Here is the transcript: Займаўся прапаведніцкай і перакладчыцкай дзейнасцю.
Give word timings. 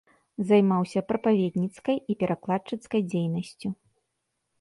Займаўся 0.51 1.03
прапаведніцкай 1.09 1.97
і 2.13 2.15
перакладчыцкай 2.23 3.01
дзейнасцю. 3.11 3.67